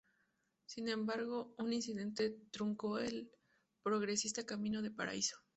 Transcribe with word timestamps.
Sin 0.65 0.89
embargo, 0.89 1.53
un 1.59 1.73
incidente 1.73 2.31
truncó 2.49 2.97
el 2.97 3.29
progresista 3.83 4.43
camino 4.47 4.81
de 4.81 4.89
Paraíso. 4.89 5.37